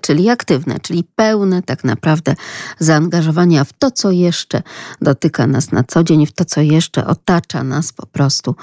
czyli 0.00 0.30
aktywne, 0.30 0.80
czyli 0.80 1.04
pełne 1.16 1.62
tak 1.62 1.84
naprawdę 1.84 2.34
zaangażowania 2.78 3.64
w 3.64 3.72
to, 3.72 3.90
co 3.90 4.10
jeszcze 4.10 4.62
dotyka 5.00 5.46
nas 5.46 5.72
na 5.72 5.84
co 5.84 6.04
dzień, 6.04 6.26
w 6.26 6.32
to, 6.32 6.44
co 6.44 6.60
jeszcze 6.60 7.06
otacza 7.06 7.64
nas 7.64 7.92
po 7.92 8.06
prostu 8.06 8.56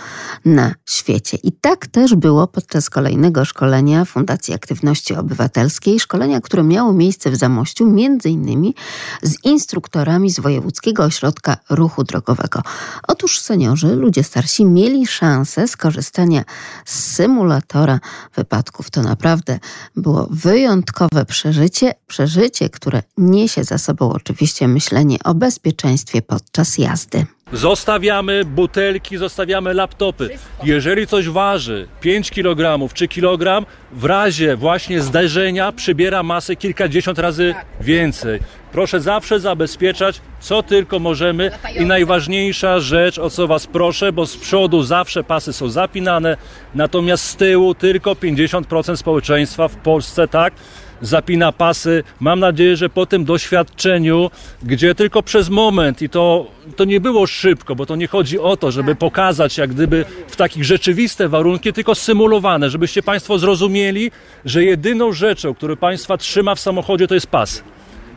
na 0.45 0.75
świecie. 0.85 1.38
I 1.43 1.52
tak 1.52 1.88
też 1.88 2.16
było 2.16 2.47
podczas 2.47 2.89
kolejnego 2.89 3.45
szkolenia 3.45 4.05
Fundacji 4.05 4.53
Aktywności 4.53 5.16
Obywatelskiej, 5.16 5.99
szkolenia, 5.99 6.41
które 6.41 6.63
miało 6.63 6.93
miejsce 6.93 7.31
w 7.31 7.36
Zamościu, 7.36 7.86
między 7.86 8.29
innymi 8.29 8.75
z 9.21 9.36
instruktorami 9.43 10.29
z 10.29 10.39
Wojewódzkiego 10.39 11.04
Ośrodka 11.04 11.58
Ruchu 11.70 12.03
Drogowego. 12.03 12.61
Otóż 13.08 13.39
seniorzy, 13.39 13.95
ludzie 13.95 14.23
starsi 14.23 14.66
mieli 14.66 15.08
szansę 15.08 15.67
skorzystania 15.67 16.44
z 16.86 17.16
symulatora 17.16 17.99
wypadków. 18.36 18.89
To 18.89 19.02
naprawdę 19.02 19.59
było 19.95 20.27
wyjątkowe 20.31 21.09
przeżycie, 21.27 21.94
przeżycie, 22.08 22.70
które 22.70 23.04
niesie 23.17 23.63
za 23.63 23.77
sobą 23.77 24.12
oczywiście 24.12 24.67
myślenie 24.67 25.17
o 25.23 25.34
bezpieczeństwie 25.34 26.22
podczas 26.22 26.77
jazdy. 26.77 27.26
Zostawiamy 27.53 28.45
butelki, 28.45 29.17
zostawiamy 29.17 29.73
laptopy. 29.73 30.30
Jeżeli 30.63 31.08
coś 31.08 31.30
waży 31.30 31.88
5 32.02 32.31
kg 32.31 32.94
czy 32.94 33.08
kilogram, 33.08 33.66
w 33.91 34.05
razie 34.05 34.55
właśnie 34.55 35.02
zdarzenia 35.02 35.72
przybiera 35.72 36.23
masę 36.23 36.55
kilkadziesiąt 36.55 37.20
razy 37.20 37.55
więcej. 37.81 38.39
Proszę 38.72 39.02
zawsze 39.02 39.39
zabezpieczać, 39.39 40.22
co 40.39 40.63
tylko 40.63 40.99
możemy. 40.99 41.52
I 41.80 41.85
najważniejsza 41.85 42.80
rzecz, 42.80 43.20
o 43.20 43.30
co 43.30 43.48
Was 43.48 43.67
proszę, 43.67 44.11
bo 44.14 44.25
z 44.25 44.38
przodu 44.38 44.83
zawsze 44.83 45.23
pasy 45.23 45.53
są 45.53 45.70
zapinane, 45.70 46.38
natomiast 46.75 47.25
z 47.25 47.36
tyłu 47.36 47.75
tylko 47.75 48.14
50% 48.14 48.95
społeczeństwa 48.95 49.67
w 49.67 49.75
Polsce, 49.75 50.27
tak? 50.27 50.53
zapina 51.02 51.52
pasy. 51.52 52.03
Mam 52.20 52.39
nadzieję, 52.39 52.75
że 52.75 52.89
po 52.89 53.05
tym 53.05 53.25
doświadczeniu, 53.25 54.31
gdzie 54.64 54.95
tylko 54.95 55.23
przez 55.23 55.50
moment 55.50 56.02
i 56.02 56.09
to, 56.09 56.52
to 56.75 56.86
nie 56.86 57.00
było 57.00 57.27
szybko, 57.40 57.76
bo 57.76 57.86
to 57.86 57.95
nie 57.95 58.08
chodzi 58.08 58.40
o 58.40 58.58
to, 58.58 58.72
żeby 58.72 58.95
pokazać 58.95 59.58
jak 59.58 59.70
gdyby 59.70 60.06
w 60.28 60.36
takich 60.36 60.66
rzeczywiste 60.66 61.30
warunki, 61.30 61.73
tylko 61.73 61.95
symulowane, 61.95 62.70
żebyście 62.70 63.04
Państwo 63.04 63.40
zrozumieli, 63.40 64.12
że 64.45 64.64
jedyną 64.64 65.12
rzeczą, 65.12 65.54
którą 65.54 65.76
Państwa 65.76 66.17
trzyma 66.17 66.56
w 66.56 66.60
samochodzie, 66.60 67.08
to 67.08 67.14
jest 67.14 67.28
pas. 67.28 67.64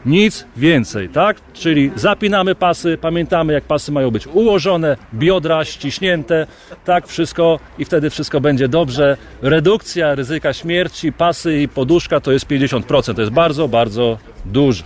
Nic 0.06 0.46
więcej, 0.56 1.08
tak? 1.08 1.36
Czyli 1.52 1.90
zapinamy 1.96 2.54
pasy, 2.54 2.98
pamiętamy 3.00 3.52
jak 3.52 3.64
pasy 3.64 3.92
mają 3.92 4.10
być 4.10 4.26
ułożone, 4.26 4.96
biodra 5.14 5.64
ściśnięte, 5.64 6.46
tak 6.84 7.06
wszystko 7.06 7.58
i 7.78 7.84
wtedy 7.84 8.10
wszystko 8.10 8.40
będzie 8.40 8.68
dobrze. 8.68 9.16
Redukcja 9.42 10.14
ryzyka 10.14 10.52
śmierci, 10.52 11.12
pasy 11.12 11.60
i 11.62 11.68
poduszka 11.68 12.20
to 12.20 12.32
jest 12.32 12.46
50%, 12.46 13.14
to 13.14 13.20
jest 13.20 13.32
bardzo, 13.32 13.68
bardzo 13.68 14.18
dużo. 14.44 14.84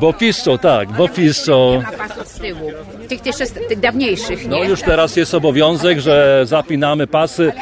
Bo 0.00 0.12
piszczą, 0.12 0.58
tak, 0.58 0.92
bo 0.92 1.08
piszczą. 1.08 1.72
Nie 1.72 1.98
ma 1.98 2.08
pasów 2.08 2.28
z 2.28 2.38
tyłu, 2.38 2.72
tych 3.08 3.26
jeszcze 3.26 3.46
z 3.46 3.52
tych 3.52 3.80
dawniejszych, 3.80 4.46
No 4.48 4.56
nie? 4.56 4.64
już 4.64 4.80
teraz 4.82 5.16
jest 5.16 5.34
obowiązek, 5.34 6.00
że 6.00 6.42
zapinamy 6.46 7.06
pasy. 7.06 7.52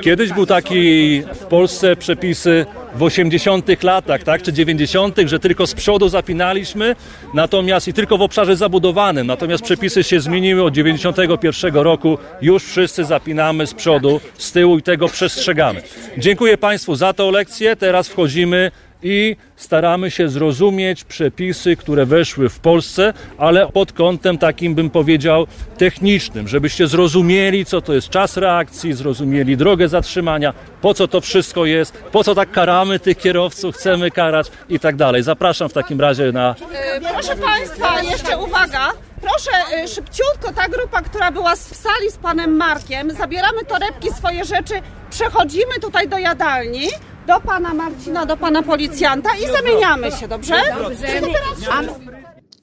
Kiedyś 0.00 0.32
był 0.32 0.46
taki 0.46 1.20
w 1.34 1.44
Polsce 1.46 1.96
przepisy 1.96 2.66
w 2.94 3.02
80 3.02 3.82
latach, 3.82 4.22
tak, 4.22 4.42
czy 4.42 4.52
90, 4.52 5.16
że 5.26 5.38
tylko 5.38 5.66
z 5.66 5.74
przodu 5.74 6.08
zapinaliśmy, 6.08 6.96
natomiast 7.34 7.88
i 7.88 7.92
tylko 7.92 8.18
w 8.18 8.22
obszarze 8.22 8.56
zabudowanym. 8.56 9.26
Natomiast 9.26 9.64
przepisy 9.64 10.04
się 10.04 10.20
zmieniły 10.20 10.62
od 10.64 10.74
91 10.74 11.74
roku. 11.74 12.18
Już 12.42 12.64
wszyscy 12.64 13.04
zapinamy 13.04 13.66
z 13.66 13.74
przodu, 13.74 14.20
z 14.38 14.52
tyłu 14.52 14.78
i 14.78 14.82
tego 14.82 15.08
przestrzegamy. 15.08 15.82
Dziękuję 16.18 16.58
Państwu 16.58 16.94
za 16.94 17.12
tę 17.12 17.30
lekcję. 17.30 17.76
Teraz 17.76 18.08
wchodzimy 18.08 18.70
i 19.02 19.36
staramy 19.56 20.10
się 20.10 20.28
zrozumieć 20.28 21.04
przepisy, 21.04 21.76
które 21.76 22.06
weszły 22.06 22.48
w 22.48 22.58
Polsce, 22.58 23.12
ale 23.38 23.66
pod 23.68 23.92
kątem 23.92 24.38
takim 24.38 24.74
bym 24.74 24.90
powiedział 24.90 25.46
technicznym, 25.78 26.48
żebyście 26.48 26.86
zrozumieli, 26.86 27.64
co 27.64 27.80
to 27.80 27.94
jest 27.94 28.08
czas 28.08 28.36
reakcji, 28.36 28.92
zrozumieli 28.92 29.56
drogę 29.56 29.88
zatrzymania, 29.88 30.54
po 30.80 30.94
co 30.94 31.08
to 31.08 31.20
wszystko 31.20 31.66
jest, 31.66 31.92
po 31.92 32.24
co 32.24 32.34
tak 32.34 32.50
karamy 32.50 32.98
tych 32.98 33.18
kierowców, 33.18 33.76
chcemy 33.76 34.10
karać 34.10 34.50
i 34.68 34.78
tak 34.78 34.96
dalej. 34.96 35.22
Zapraszam 35.22 35.68
w 35.68 35.72
takim 35.72 36.00
razie 36.00 36.32
na 36.32 36.54
E, 36.72 37.00
Proszę 37.00 37.36
Państwa, 37.36 38.02
jeszcze 38.02 38.38
uwaga. 38.38 38.92
Proszę 39.20 39.50
e, 39.76 39.88
szybciutko, 39.88 40.52
ta 40.54 40.68
grupa, 40.68 41.02
która 41.02 41.30
była 41.30 41.56
w 41.56 41.58
sali 41.58 42.10
z 42.10 42.16
Panem 42.16 42.56
Markiem, 42.56 43.10
zabieramy 43.10 43.64
torebki, 43.64 44.10
swoje 44.10 44.44
rzeczy, 44.44 44.74
przechodzimy 45.10 45.74
tutaj 45.80 46.08
do 46.08 46.18
jadalni, 46.18 46.88
do 47.26 47.40
Pana 47.40 47.74
Marcina, 47.74 48.26
do 48.26 48.36
Pana 48.36 48.62
policjanta 48.62 49.30
i 49.36 49.52
zamieniamy 49.52 50.12
się, 50.12 50.28
dobrze? 50.28 50.54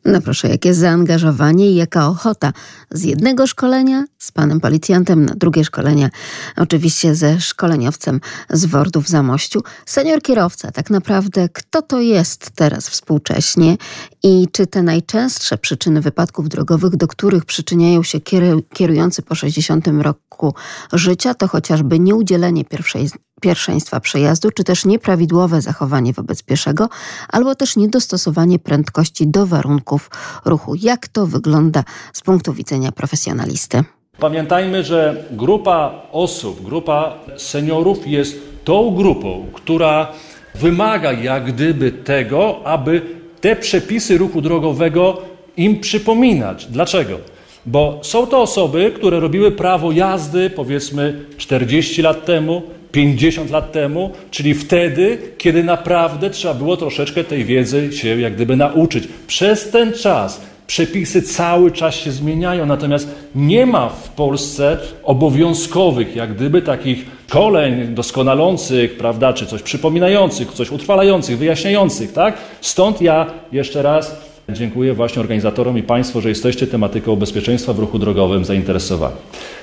No 0.05 0.21
proszę, 0.21 0.49
jakie 0.49 0.73
zaangażowanie 0.73 1.71
i 1.71 1.75
jaka 1.75 2.07
ochota? 2.07 2.53
Z 2.91 3.03
jednego 3.03 3.47
szkolenia 3.47 4.05
z 4.17 4.31
panem 4.31 4.59
policjantem 4.59 5.25
na 5.25 5.35
drugie 5.35 5.65
szkolenia, 5.65 6.09
oczywiście 6.57 7.15
ze 7.15 7.39
szkoleniowcem 7.41 8.21
z 8.49 8.65
Wordów 8.65 9.05
w 9.05 9.07
Zamościu. 9.07 9.61
Senior 9.85 10.21
kierowca, 10.21 10.71
tak 10.71 10.89
naprawdę 10.89 11.49
kto 11.49 11.81
to 11.81 11.99
jest 12.01 12.51
teraz 12.55 12.89
współcześnie 12.89 13.77
i 14.23 14.47
czy 14.51 14.67
te 14.67 14.83
najczęstsze 14.83 15.57
przyczyny 15.57 16.01
wypadków 16.01 16.49
drogowych, 16.49 16.95
do 16.95 17.07
których 17.07 17.45
przyczyniają 17.45 18.03
się 18.03 18.17
kieru- 18.17 18.61
kierujący 18.73 19.21
po 19.21 19.35
60 19.35 19.87
roku 20.01 20.53
życia, 20.93 21.33
to 21.33 21.47
chociażby 21.47 21.99
nieudzielenie 21.99 22.65
pierwszej 22.65 23.09
pierwszeństwa 23.39 23.99
przejazdu, 23.99 24.51
czy 24.51 24.63
też 24.63 24.85
nieprawidłowe 24.85 25.61
zachowanie 25.61 26.13
wobec 26.13 26.43
pieszego, 26.43 26.89
albo 27.29 27.55
też 27.55 27.75
niedostosowanie 27.75 28.59
prędkości 28.59 29.27
do 29.27 29.45
warunków 29.45 30.09
ruchu. 30.45 30.75
Jak 30.75 31.07
to 31.07 31.27
wygląda 31.27 31.83
z 32.13 32.21
punktu 32.21 32.53
widzenia 32.53 32.91
profesjonalisty? 32.91 33.83
Pamiętajmy, 34.19 34.83
że 34.83 35.23
grupa 35.31 36.01
osób, 36.11 36.63
grupa 36.63 37.13
seniorów 37.37 38.07
jest 38.07 38.35
tą 38.63 38.95
grupą, 38.95 39.45
która 39.53 40.07
wymaga 40.55 41.11
jak 41.11 41.45
gdyby 41.53 41.91
tego, 41.91 42.61
aby 42.65 43.01
te 43.41 43.55
przepisy 43.55 44.17
ruchu 44.17 44.41
drogowego 44.41 45.21
im 45.57 45.79
przypominać. 45.79 46.65
Dlaczego? 46.65 47.17
Bo 47.65 47.99
są 48.03 48.27
to 48.27 48.41
osoby, 48.41 48.91
które 48.95 49.19
robiły 49.19 49.51
prawo 49.51 49.91
jazdy 49.91 50.49
powiedzmy 50.49 51.25
40 51.37 52.01
lat 52.01 52.25
temu, 52.25 52.61
50 52.91 53.51
lat 53.51 53.71
temu, 53.71 54.11
czyli 54.31 54.53
wtedy, 54.53 55.17
kiedy 55.37 55.63
naprawdę 55.63 56.29
trzeba 56.29 56.53
było 56.53 56.77
troszeczkę 56.77 57.23
tej 57.23 57.45
wiedzy 57.45 57.93
się 57.93 58.19
jak 58.19 58.35
gdyby 58.35 58.55
nauczyć. 58.55 59.07
Przez 59.27 59.69
ten 59.69 59.93
czas 59.93 60.41
przepisy 60.67 61.21
cały 61.21 61.71
czas 61.71 61.95
się 61.95 62.11
zmieniają, 62.11 62.65
natomiast 62.65 63.07
nie 63.35 63.65
ma 63.65 63.89
w 63.89 64.09
Polsce 64.09 64.77
obowiązkowych, 65.03 66.15
jak 66.15 66.35
gdyby 66.35 66.61
takich 66.61 67.05
szkoleń 67.29 67.87
doskonalących, 67.95 68.97
prawda, 68.97 69.33
czy 69.33 69.45
coś 69.45 69.61
przypominających, 69.61 70.51
coś 70.51 70.71
utrwalających, 70.71 71.37
wyjaśniających, 71.37 72.13
tak? 72.13 72.37
Stąd 72.61 73.01
ja 73.01 73.25
jeszcze 73.51 73.81
raz 73.81 74.28
dziękuję 74.53 74.93
właśnie 74.93 75.19
organizatorom 75.19 75.77
i 75.77 75.83
Państwu, 75.83 76.21
że 76.21 76.29
jesteście 76.29 76.67
tematyką 76.67 77.15
bezpieczeństwa 77.15 77.73
w 77.73 77.79
ruchu 77.79 77.99
drogowym 77.99 78.45
zainteresowani. 78.45 79.15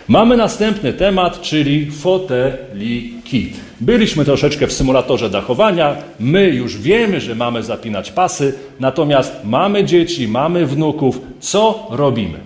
Mamy 0.08 0.36
następny 0.36 0.92
temat, 0.92 1.41
czyli 1.41 1.91
foteliki. 1.91 3.52
Byliśmy 3.80 4.25
troszeczkę 4.25 4.66
w 4.66 4.72
symulatorze 4.72 5.30
dachowania. 5.30 5.96
My 6.20 6.48
już 6.48 6.78
wiemy, 6.78 7.20
że 7.20 7.34
mamy 7.34 7.62
zapinać 7.62 8.12
pasy, 8.12 8.54
natomiast 8.80 9.32
mamy 9.44 9.84
dzieci, 9.84 10.28
mamy 10.28 10.66
wnuków. 10.66 11.20
Co 11.40 11.87
robimy? 11.90 12.38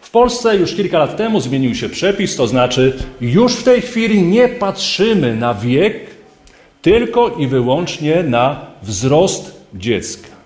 W 0.00 0.10
Polsce 0.10 0.56
już 0.56 0.74
kilka 0.74 0.98
lat 0.98 1.16
temu 1.16 1.40
zmienił 1.40 1.74
się 1.74 1.88
przepis, 1.88 2.36
to 2.36 2.46
znaczy 2.46 2.96
już 3.20 3.52
w 3.52 3.62
tej 3.62 3.80
chwili 3.80 4.22
nie 4.22 4.48
patrzymy 4.48 5.36
na 5.36 5.54
wiek, 5.54 5.96
tylko 6.82 7.28
i 7.38 7.46
wyłącznie 7.46 8.22
na 8.22 8.66
wzrost 8.82 9.64
dziecka. 9.74 10.37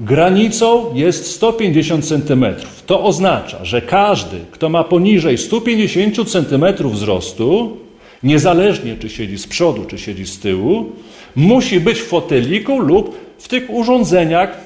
Granicą 0.00 0.94
jest 0.94 1.26
150 1.26 2.04
cm. 2.04 2.44
To 2.86 3.04
oznacza, 3.04 3.64
że 3.64 3.82
każdy, 3.82 4.36
kto 4.50 4.68
ma 4.68 4.84
poniżej 4.84 5.38
150 5.38 6.30
cm 6.30 6.64
wzrostu, 6.88 7.76
niezależnie 8.22 8.96
czy 8.96 9.08
siedzi 9.08 9.38
z 9.38 9.46
przodu, 9.46 9.84
czy 9.84 9.98
siedzi 9.98 10.26
z 10.26 10.38
tyłu, 10.38 10.92
musi 11.36 11.80
być 11.80 12.00
w 12.00 12.06
foteliku 12.06 12.78
lub 12.78 13.16
w 13.38 13.48
tych 13.48 13.70
urządzeniach 13.70 14.58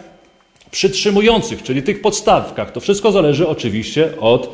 przytrzymujących, 0.71 1.63
czyli 1.63 1.83
tych 1.83 2.01
podstawkach. 2.01 2.73
To 2.73 2.81
wszystko 2.81 3.13
zależy 3.13 3.49
oczywiście 3.49 4.09
od 4.21 4.51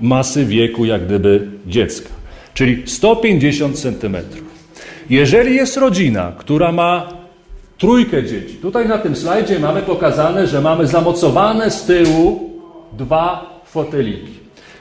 masy 0.00 0.44
wieku, 0.44 0.84
jak 0.84 1.06
gdyby 1.06 1.48
dziecka. 1.66 2.08
Czyli 2.54 2.82
150 2.86 3.78
cm. 3.78 4.16
Jeżeli 5.10 5.56
jest 5.56 5.76
rodzina, 5.76 6.32
która 6.38 6.72
ma 6.72 7.21
trójkę 7.82 8.24
dzieci. 8.24 8.54
Tutaj 8.54 8.88
na 8.88 8.98
tym 8.98 9.16
slajdzie 9.16 9.58
mamy 9.58 9.82
pokazane, 9.82 10.46
że 10.46 10.60
mamy 10.60 10.86
zamocowane 10.86 11.70
z 11.70 11.84
tyłu 11.84 12.50
dwa 12.92 13.60
foteliki. 13.64 14.32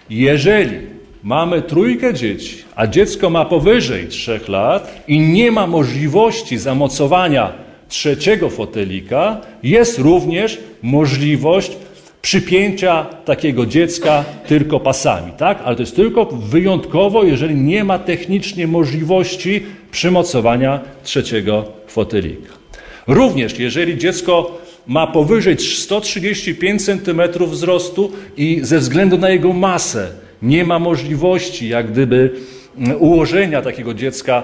Jeżeli 0.09 0.77
mamy 1.23 1.61
trójkę 1.61 2.13
dzieci, 2.13 2.63
a 2.75 2.87
dziecko 2.87 3.29
ma 3.29 3.45
powyżej 3.45 4.07
trzech 4.07 4.49
lat 4.49 5.03
i 5.07 5.19
nie 5.19 5.51
ma 5.51 5.67
możliwości 5.67 6.57
zamocowania 6.57 7.51
trzeciego 7.87 8.49
fotelika 8.49 9.41
jest 9.63 9.99
również 9.99 10.59
możliwość 10.81 11.77
przypięcia 12.21 13.05
takiego 13.25 13.65
dziecka 13.65 14.23
tylko 14.47 14.79
pasami, 14.79 15.31
tak? 15.37 15.61
Ale 15.63 15.75
to 15.75 15.81
jest 15.81 15.95
tylko 15.95 16.25
wyjątkowo, 16.25 17.23
jeżeli 17.23 17.55
nie 17.55 17.83
ma 17.83 17.99
technicznie 17.99 18.67
możliwości 18.67 19.63
przymocowania 19.91 20.79
trzeciego 21.03 21.65
fotelika. 21.87 22.60
Również 23.07 23.59
jeżeli 23.59 23.97
dziecko 23.97 24.61
ma 24.87 25.07
powyżej 25.07 25.57
135 25.59 26.85
cm 26.85 27.21
wzrostu 27.47 28.11
i 28.37 28.59
ze 28.63 28.79
względu 28.79 29.17
na 29.17 29.29
jego 29.29 29.53
masę 29.53 30.07
nie 30.41 30.65
ma 30.65 30.79
możliwości 30.79 31.69
jak 31.69 31.91
gdyby 31.91 32.31
mm, 32.77 33.01
ułożenia 33.01 33.61
takiego 33.61 33.93
dziecka 33.93 34.43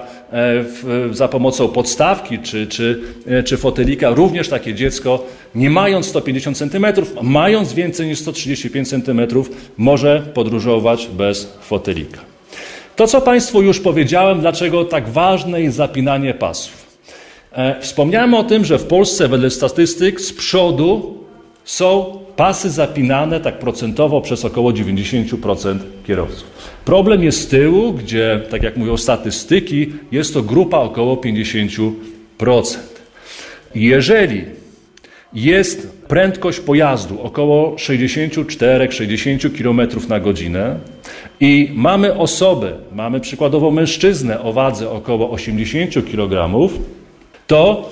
w, 0.62 1.10
za 1.12 1.28
pomocą 1.28 1.68
podstawki 1.68 2.38
czy, 2.38 2.66
czy, 2.66 3.00
e, 3.26 3.42
czy 3.42 3.56
fotelika, 3.56 4.10
również 4.10 4.48
takie 4.48 4.74
dziecko, 4.74 5.26
nie 5.54 5.70
mając 5.70 6.06
150 6.06 6.58
cm, 6.58 6.86
mając 7.22 7.72
więcej 7.72 8.06
niż 8.06 8.18
135 8.18 8.88
cm, 8.88 9.20
może 9.76 10.22
podróżować 10.34 11.08
bez 11.12 11.58
fotelika. 11.60 12.20
To, 12.96 13.06
co 13.06 13.20
Państwu 13.20 13.62
już 13.62 13.80
powiedziałem, 13.80 14.40
dlaczego 14.40 14.84
tak 14.84 15.08
ważne 15.08 15.62
jest 15.62 15.76
zapinanie 15.76 16.34
pasów. 16.34 16.87
E, 17.58 17.80
wspomniałem 17.80 18.34
o 18.34 18.44
tym, 18.44 18.64
że 18.64 18.78
w 18.78 18.84
Polsce 18.84 19.28
wedle 19.28 19.50
statystyk 19.50 20.20
z 20.20 20.32
przodu 20.32 21.18
są 21.64 22.18
pasy 22.36 22.70
zapinane 22.70 23.40
tak 23.40 23.58
procentowo 23.58 24.20
przez 24.20 24.44
około 24.44 24.70
90% 24.70 25.78
kierowców. 26.06 26.44
Problem 26.84 27.24
jest 27.24 27.40
z 27.40 27.46
tyłu, 27.46 27.92
gdzie, 27.92 28.40
tak 28.50 28.62
jak 28.62 28.76
mówią 28.76 28.96
statystyki, 28.96 29.92
jest 30.12 30.34
to 30.34 30.42
grupa 30.42 30.78
około 30.78 31.16
50%. 31.16 31.92
Jeżeli 33.74 34.44
jest 35.32 36.02
prędkość 36.08 36.60
pojazdu 36.60 37.22
około 37.22 37.74
64-60 37.74 39.58
km 39.58 40.08
na 40.08 40.20
godzinę 40.20 40.76
i 41.40 41.70
mamy 41.74 42.14
osobę, 42.14 42.72
mamy 42.92 43.20
przykładowo 43.20 43.70
mężczyznę 43.70 44.40
o 44.40 44.52
wadze 44.52 44.90
około 44.90 45.30
80 45.30 46.10
kg, 46.10 46.58
to 47.48 47.88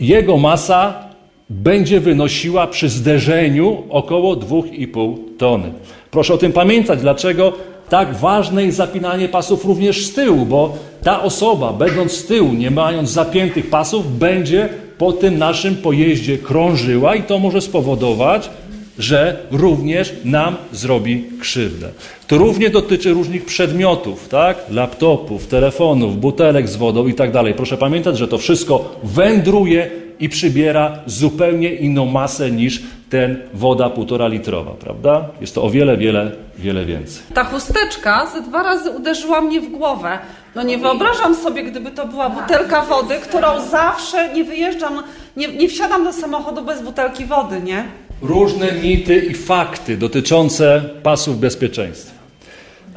jego 0.00 0.36
masa 0.36 1.10
będzie 1.50 2.00
wynosiła 2.00 2.66
przy 2.66 2.88
zderzeniu 2.88 3.82
około 3.88 4.36
2,5 4.36 5.16
tony. 5.38 5.72
Proszę 6.10 6.34
o 6.34 6.38
tym 6.38 6.52
pamiętać, 6.52 7.00
dlaczego 7.00 7.52
tak 7.88 8.14
ważne 8.14 8.64
jest 8.64 8.76
zapinanie 8.76 9.28
pasów 9.28 9.64
również 9.64 10.06
z 10.06 10.14
tyłu, 10.14 10.46
bo 10.46 10.76
ta 11.02 11.22
osoba, 11.22 11.72
będąc 11.72 12.12
z 12.12 12.26
tyłu, 12.26 12.52
nie 12.52 12.70
mając 12.70 13.10
zapiętych 13.10 13.70
pasów, 13.70 14.18
będzie 14.18 14.68
po 14.98 15.12
tym 15.12 15.38
naszym 15.38 15.76
pojeździe 15.76 16.38
krążyła 16.38 17.14
i 17.14 17.22
to 17.22 17.38
może 17.38 17.60
spowodować, 17.60 18.50
że 19.00 19.36
również 19.50 20.12
nam 20.24 20.56
zrobi 20.72 21.24
krzywdę. 21.40 21.88
To 22.26 22.38
równie 22.38 22.70
dotyczy 22.70 23.12
różnych 23.12 23.44
przedmiotów, 23.44 24.28
tak? 24.28 24.58
Laptopów, 24.70 25.46
telefonów, 25.46 26.20
butelek 26.20 26.68
z 26.68 26.76
wodą 26.76 27.06
i 27.06 27.14
tak 27.14 27.32
dalej. 27.32 27.54
Proszę 27.54 27.76
pamiętać, 27.76 28.18
że 28.18 28.28
to 28.28 28.38
wszystko 28.38 28.96
wędruje 29.02 29.90
i 30.20 30.28
przybiera 30.28 30.98
zupełnie 31.06 31.74
inną 31.74 32.06
masę 32.06 32.50
niż 32.50 32.82
ten 33.10 33.38
woda 33.54 33.90
półtora 33.90 34.28
litrowa, 34.28 34.70
prawda? 34.70 35.28
Jest 35.40 35.54
to 35.54 35.62
o 35.62 35.70
wiele, 35.70 35.96
wiele, 35.96 36.32
wiele 36.58 36.84
więcej. 36.84 37.22
Ta 37.34 37.44
chusteczka 37.44 38.26
ze 38.26 38.42
dwa 38.42 38.62
razy 38.62 38.90
uderzyła 38.90 39.40
mnie 39.40 39.60
w 39.60 39.70
głowę. 39.70 40.18
No 40.54 40.62
nie 40.62 40.78
wyobrażam 40.78 41.34
sobie, 41.34 41.62
gdyby 41.62 41.90
to 41.90 42.06
była 42.06 42.30
butelka 42.30 42.82
wody, 42.82 43.14
którą 43.14 43.60
zawsze 43.70 44.34
nie 44.34 44.44
wyjeżdżam, 44.44 45.02
nie, 45.36 45.48
nie 45.48 45.68
wsiadam 45.68 46.04
do 46.04 46.12
samochodu 46.12 46.62
bez 46.62 46.82
butelki 46.82 47.24
wody, 47.24 47.60
nie? 47.60 47.84
Różne 48.22 48.72
mity 48.72 49.18
i 49.18 49.34
fakty 49.34 49.96
dotyczące 49.96 50.84
pasów 51.02 51.40
bezpieczeństwa. 51.40 52.20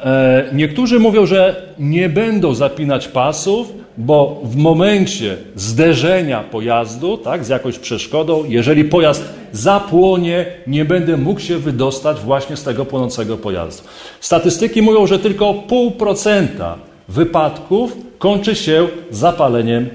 E, 0.00 0.44
niektórzy 0.52 1.00
mówią, 1.00 1.26
że 1.26 1.62
nie 1.78 2.08
będą 2.08 2.54
zapinać 2.54 3.08
pasów, 3.08 3.72
bo 3.98 4.40
w 4.44 4.56
momencie 4.56 5.36
zderzenia 5.56 6.42
pojazdu 6.42 7.18
tak, 7.18 7.44
z 7.44 7.48
jakąś 7.48 7.78
przeszkodą, 7.78 8.44
jeżeli 8.48 8.84
pojazd 8.84 9.24
zapłonie, 9.52 10.46
nie 10.66 10.84
będę 10.84 11.16
mógł 11.16 11.40
się 11.40 11.58
wydostać 11.58 12.20
właśnie 12.20 12.56
z 12.56 12.62
tego 12.62 12.84
płonącego 12.84 13.36
pojazdu. 13.36 13.88
Statystyki 14.20 14.82
mówią, 14.82 15.06
że 15.06 15.18
tylko 15.18 15.54
pół 15.54 15.90
procenta 15.90 16.78
wypadków 17.08 17.96
kończy 18.18 18.54
się 18.54 18.88
zapaleniem 19.10 19.88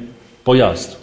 pojazdu. 0.44 0.96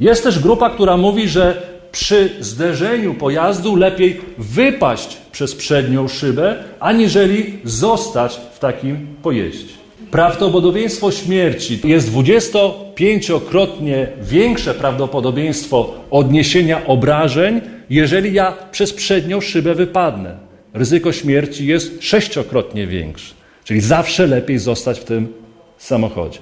Jest 0.00 0.22
też 0.22 0.38
grupa, 0.38 0.70
która 0.70 0.96
mówi, 0.96 1.28
że 1.28 1.69
przy 1.92 2.30
zderzeniu 2.40 3.14
pojazdu 3.14 3.76
lepiej 3.76 4.20
wypaść 4.38 5.16
przez 5.32 5.54
przednią 5.54 6.08
szybę, 6.08 6.64
aniżeli 6.80 7.58
zostać 7.64 8.40
w 8.54 8.58
takim 8.58 9.06
pojeździe. 9.22 9.74
Prawdopodobieństwo 10.10 11.12
śmierci 11.12 11.80
jest 11.84 12.12
25-krotnie 12.12 14.06
większe 14.22 14.74
prawdopodobieństwo 14.74 15.94
odniesienia 16.10 16.86
obrażeń, 16.86 17.60
jeżeli 17.90 18.32
ja 18.32 18.56
przez 18.70 18.92
przednią 18.92 19.40
szybę 19.40 19.74
wypadnę. 19.74 20.36
Ryzyko 20.74 21.12
śmierci 21.12 21.66
jest 21.66 22.02
sześciokrotnie 22.02 22.86
większe. 22.86 23.34
Czyli 23.64 23.80
zawsze 23.80 24.26
lepiej 24.26 24.58
zostać 24.58 25.00
w 25.00 25.04
tym 25.04 25.32
samochodzie. 25.78 26.38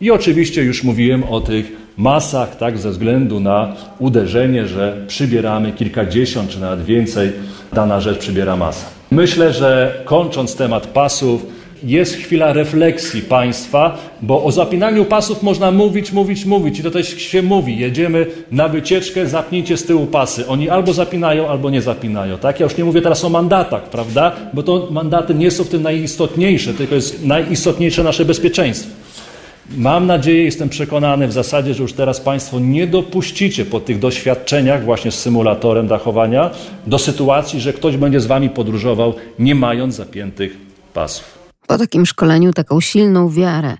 I 0.00 0.10
oczywiście 0.10 0.62
już 0.62 0.84
mówiłem 0.84 1.24
o 1.24 1.40
tych 1.40 1.72
masach, 1.96 2.56
tak, 2.56 2.78
ze 2.78 2.90
względu 2.90 3.40
na 3.40 3.76
uderzenie, 3.98 4.66
że 4.66 4.96
przybieramy 5.06 5.72
kilkadziesiąt 5.72 6.50
czy 6.50 6.60
nawet 6.60 6.84
więcej, 6.84 7.32
dana 7.72 8.00
rzecz 8.00 8.18
przybiera 8.18 8.56
masę. 8.56 8.86
Myślę, 9.10 9.52
że 9.52 10.00
kończąc 10.04 10.56
temat 10.56 10.86
pasów, 10.86 11.46
jest 11.84 12.14
chwila 12.14 12.52
refleksji 12.52 13.22
państwa, 13.22 13.98
bo 14.22 14.44
o 14.44 14.52
zapinaniu 14.52 15.04
pasów 15.04 15.42
można 15.42 15.70
mówić, 15.70 16.12
mówić, 16.12 16.44
mówić 16.44 16.78
i 16.78 16.82
to 16.82 16.90
też 16.90 17.18
się 17.18 17.42
mówi. 17.42 17.78
Jedziemy 17.78 18.26
na 18.52 18.68
wycieczkę, 18.68 19.26
zapnijcie 19.26 19.76
z 19.76 19.84
tyłu 19.84 20.06
pasy. 20.06 20.46
Oni 20.46 20.70
albo 20.70 20.92
zapinają, 20.92 21.48
albo 21.48 21.70
nie 21.70 21.82
zapinają. 21.82 22.38
Tak? 22.38 22.60
Ja 22.60 22.64
już 22.64 22.76
nie 22.76 22.84
mówię 22.84 23.02
teraz 23.02 23.24
o 23.24 23.28
mandatach, 23.28 23.82
prawda? 23.90 24.32
Bo 24.54 24.62
to 24.62 24.88
mandaty 24.90 25.34
nie 25.34 25.50
są 25.50 25.64
w 25.64 25.68
tym 25.68 25.82
najistotniejsze, 25.82 26.74
tylko 26.74 26.94
jest 26.94 27.24
najistotniejsze 27.24 28.02
nasze 28.02 28.24
bezpieczeństwo. 28.24 29.05
Mam 29.74 30.06
nadzieję, 30.06 30.44
jestem 30.44 30.68
przekonany 30.68 31.28
w 31.28 31.32
zasadzie, 31.32 31.74
że 31.74 31.82
już 31.82 31.92
teraz 31.92 32.20
Państwo 32.20 32.60
nie 32.60 32.86
dopuścicie 32.86 33.64
po 33.64 33.80
tych 33.80 33.98
doświadczeniach 33.98 34.84
właśnie 34.84 35.10
z 35.10 35.18
symulatorem 35.18 35.86
dachowania 35.86 36.50
do 36.86 36.98
sytuacji, 36.98 37.60
że 37.60 37.72
ktoś 37.72 37.96
będzie 37.96 38.20
z 38.20 38.26
Wami 38.26 38.50
podróżował 38.50 39.14
nie 39.38 39.54
mając 39.54 39.94
zapiętych 39.94 40.56
pasów. 40.94 41.35
Po 41.66 41.78
takim 41.78 42.06
szkoleniu 42.06 42.52
taką 42.52 42.80
silną 42.80 43.30
wiarę 43.30 43.76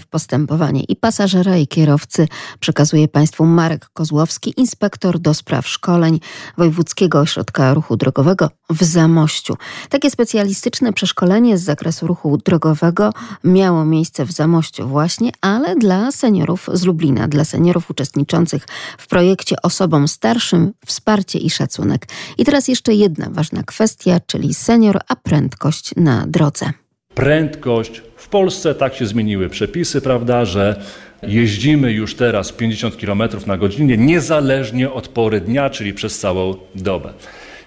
w 0.00 0.06
postępowanie 0.06 0.82
i 0.88 0.96
pasażera, 0.96 1.56
i 1.56 1.66
kierowcy 1.66 2.28
przekazuje 2.60 3.08
Państwu 3.08 3.44
Marek 3.44 3.88
Kozłowski, 3.92 4.54
inspektor 4.56 5.18
do 5.18 5.34
spraw 5.34 5.68
szkoleń 5.68 6.20
Wojewódzkiego 6.56 7.20
Ośrodka 7.20 7.74
Ruchu 7.74 7.96
Drogowego 7.96 8.50
w 8.70 8.84
Zamościu. 8.84 9.56
Takie 9.88 10.10
specjalistyczne 10.10 10.92
przeszkolenie 10.92 11.58
z 11.58 11.62
zakresu 11.62 12.06
ruchu 12.06 12.36
drogowego 12.36 13.12
miało 13.44 13.84
miejsce 13.84 14.24
w 14.24 14.32
Zamościu 14.32 14.88
właśnie, 14.88 15.30
ale 15.40 15.76
dla 15.76 16.12
seniorów 16.12 16.68
z 16.72 16.84
Lublina, 16.84 17.28
dla 17.28 17.44
seniorów 17.44 17.90
uczestniczących 17.90 18.66
w 18.98 19.06
projekcie 19.06 19.56
osobom 19.62 20.08
starszym 20.08 20.72
wsparcie 20.86 21.38
i 21.38 21.50
szacunek. 21.50 22.08
I 22.38 22.44
teraz 22.44 22.68
jeszcze 22.68 22.94
jedna 22.94 23.26
ważna 23.30 23.62
kwestia, 23.62 24.20
czyli 24.26 24.54
senior, 24.54 25.00
a 25.08 25.16
prędkość 25.16 25.94
na 25.96 26.26
drodze 26.26 26.83
prędkość. 27.14 28.02
W 28.16 28.28
Polsce 28.28 28.74
tak 28.74 28.94
się 28.94 29.06
zmieniły 29.06 29.48
przepisy, 29.48 30.00
prawda, 30.00 30.44
że 30.44 30.76
jeździmy 31.22 31.92
już 31.92 32.14
teraz 32.14 32.52
50 32.52 32.96
km 32.96 33.22
na 33.46 33.56
godzinę, 33.56 33.96
niezależnie 33.96 34.90
od 34.90 35.08
pory 35.08 35.40
dnia, 35.40 35.70
czyli 35.70 35.94
przez 35.94 36.18
całą 36.18 36.54
dobę. 36.74 37.12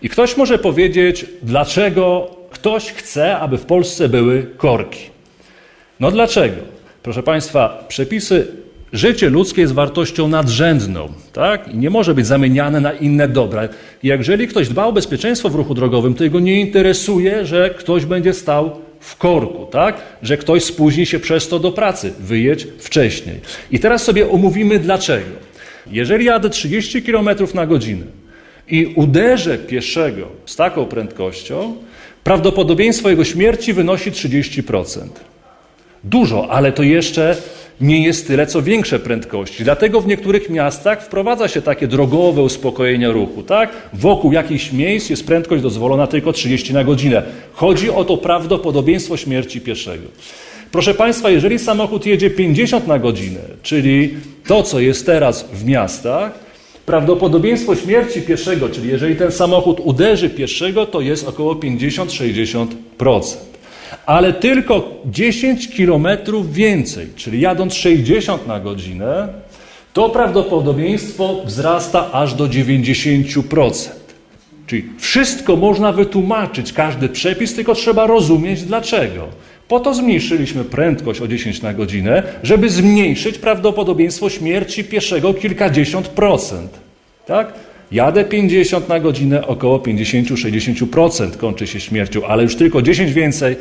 I 0.02 0.10
ktoś 0.10 0.38
może 0.38 0.60
powiedzieć, 0.60 1.26
dlaczego 1.44 2.36
ktoś 2.50 2.92
chce, 2.92 3.38
aby 3.38 3.58
w 3.58 3.66
Polsce 3.66 4.10
były 4.10 4.44
korki. 4.58 5.10
No 6.00 6.12
dlaczego? 6.12 6.62
Proszę 7.04 7.24
Państwa, 7.24 7.86
przepisy 7.88 8.48
Życie 8.94 9.30
ludzkie 9.30 9.62
jest 9.62 9.74
wartością 9.74 10.28
nadrzędną, 10.28 11.10
tak? 11.34 11.74
I 11.74 11.78
nie 11.78 11.90
może 11.90 12.16
być 12.16 12.28
zamieniane 12.28 12.82
na 12.82 12.94
inne 12.94 13.28
dobra. 13.28 13.70
Jeżeli 14.04 14.48
ktoś 14.48 14.70
dba 14.70 14.86
o 14.86 14.94
bezpieczeństwo 14.94 15.50
w 15.50 15.56
ruchu 15.56 15.74
drogowym, 15.74 16.14
to 16.14 16.24
jego 16.24 16.40
nie 16.40 16.62
interesuje, 16.62 17.46
że 17.46 17.70
ktoś 17.70 18.06
będzie 18.06 18.34
stał 18.34 18.72
w 19.00 19.16
korku, 19.16 19.66
tak? 19.66 20.02
Że 20.22 20.38
ktoś 20.38 20.64
spóźni 20.64 21.06
się 21.06 21.20
przez 21.20 21.48
to 21.48 21.60
do 21.60 21.72
pracy. 21.72 22.14
Wyjedź 22.20 22.68
wcześniej. 22.80 23.40
I 23.72 23.80
teraz 23.80 24.04
sobie 24.04 24.30
omówimy 24.32 24.80
dlaczego. 24.80 25.48
Jeżeli 25.92 26.26
jadę 26.26 26.50
30 26.50 27.04
km 27.04 27.30
na 27.54 27.66
godzinę 27.66 28.06
i 28.68 28.94
uderzę 28.96 29.58
pieszego 29.58 30.28
z 30.46 30.56
taką 30.56 30.86
prędkością, 30.86 31.76
prawdopodobieństwo 32.24 33.10
jego 33.10 33.24
śmierci 33.24 33.74
wynosi 33.74 34.12
30%. 34.12 35.08
Dużo, 36.04 36.52
ale 36.52 36.72
to 36.72 36.84
jeszcze 36.84 37.38
nie 37.82 38.04
jest 38.04 38.28
tyle, 38.28 38.48
co 38.48 38.62
większe 38.62 39.00
prędkości. 39.00 39.64
Dlatego 39.64 40.02
w 40.02 40.08
niektórych 40.08 40.50
miastach 40.50 41.04
wprowadza 41.04 41.48
się 41.48 41.62
takie 41.62 41.88
drogowe 41.88 42.42
uspokojenia 42.42 43.12
ruchu. 43.12 43.44
Tak? 43.44 43.70
Wokół 43.94 44.32
jakichś 44.32 44.72
miejsc 44.72 45.10
jest 45.10 45.26
prędkość 45.28 45.64
dozwolona 45.64 46.08
tylko 46.08 46.34
30 46.34 46.74
na 46.74 46.84
godzinę. 46.84 47.24
Chodzi 47.54 47.90
o 47.90 48.04
to 48.04 48.18
prawdopodobieństwo 48.18 49.18
śmierci 49.18 49.62
pieszego. 49.62 50.08
Proszę 50.72 50.94
Państwa, 50.94 51.30
jeżeli 51.30 51.60
samochód 51.60 52.06
jedzie 52.06 52.30
50 52.30 52.88
na 52.88 53.00
godzinę, 53.00 53.40
czyli 53.64 54.14
to, 54.48 54.64
co 54.64 54.80
jest 54.80 55.06
teraz 55.06 55.50
w 55.54 55.66
miastach, 55.66 56.32
prawdopodobieństwo 56.86 57.76
śmierci 57.76 58.22
pieszego, 58.22 58.70
czyli 58.70 58.90
jeżeli 58.90 59.16
ten 59.16 59.32
samochód 59.32 59.80
uderzy 59.84 60.30
pieszego, 60.30 60.86
to 60.86 61.02
jest 61.02 61.28
około 61.28 61.56
50-60% 61.56 63.47
ale 64.06 64.34
tylko 64.34 65.02
10 65.06 65.68
km 65.78 66.08
więcej, 66.52 67.08
czyli 67.16 67.42
jadąc 67.42 67.74
60 67.74 68.48
na 68.48 68.60
godzinę, 68.60 69.28
to 69.94 70.10
prawdopodobieństwo 70.10 71.42
wzrasta 71.46 72.12
aż 72.12 72.34
do 72.34 72.48
90%. 72.48 73.90
Czyli 74.68 74.84
wszystko 74.98 75.56
można 75.56 75.92
wytłumaczyć, 75.92 76.74
każdy 76.74 77.10
przepis, 77.10 77.56
tylko 77.56 77.76
trzeba 77.76 78.08
rozumieć 78.08 78.64
dlaczego. 78.64 79.28
Po 79.68 79.80
to 79.80 79.94
zmniejszyliśmy 79.94 80.64
prędkość 80.64 81.22
o 81.22 81.28
10 81.28 81.62
na 81.62 81.74
godzinę, 81.74 82.24
żeby 82.44 82.70
zmniejszyć 82.70 83.38
prawdopodobieństwo 83.38 84.30
śmierci 84.30 84.84
pieszego 84.84 85.34
kilkadziesiąt 85.34 86.08
procent. 86.08 86.72
Tak? 87.26 87.54
Jadę 87.92 88.26
50 88.26 88.90
na 88.90 89.00
godzinę, 89.00 89.48
około 89.48 89.80
50-60% 89.80 91.38
kończy 91.38 91.68
się 91.68 91.80
śmiercią, 91.80 92.28
ale 92.28 92.44
już 92.44 92.56
tylko 92.56 92.82
10 92.82 93.14
więcej 93.14 93.56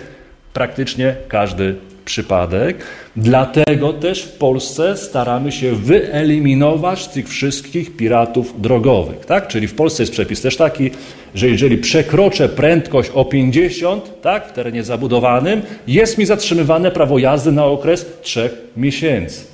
praktycznie 0.57 1.15
każdy 1.29 1.75
przypadek. 2.05 2.85
Dlatego 3.17 3.93
też 3.93 4.23
w 4.23 4.33
Polsce 4.33 4.97
staramy 4.97 5.53
się 5.53 5.73
wyeliminować 5.73 7.09
tych 7.09 7.29
wszystkich 7.29 7.97
piratów 7.97 8.61
drogowych. 8.61 9.27
Tak? 9.27 9.49
Czyli 9.49 9.69
w 9.69 9.75
Polsce 9.75 10.03
jest 10.03 10.13
przepis 10.13 10.41
też 10.41 10.57
taki, 10.57 10.91
że 11.35 11.49
jeżeli 11.49 11.79
przekroczę 11.79 12.49
prędkość 12.49 13.11
o 13.15 13.25
50 13.25 14.21
tak, 14.23 14.49
w 14.49 14.53
terenie 14.53 14.85
zabudowanym, 14.85 15.63
jest 15.87 16.19
mi 16.19 16.27
zatrzymywane 16.27 16.91
prawo 16.91 17.19
jazdy 17.19 17.53
na 17.53 17.65
okres 17.65 18.07
3 18.23 18.51
miesięcy. 18.77 19.45